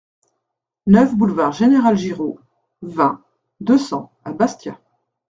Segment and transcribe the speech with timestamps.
[0.87, 2.39] neuf boulevard Général Giraud,
[2.81, 3.21] vingt,
[3.59, 4.79] deux cents à Bastia